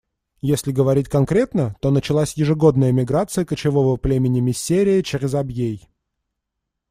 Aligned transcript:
Если 0.41 0.71
говорить 0.71 1.07
конкретно, 1.09 1.75
то 1.79 1.91
началась 1.91 2.33
ежегодная 2.33 2.91
миграция 2.91 3.45
кочевого 3.45 3.97
племени 3.97 4.39
миссерия 4.39 5.03
через 5.03 5.35
Абьей. 5.35 5.87